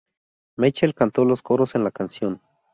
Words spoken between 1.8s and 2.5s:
la canción.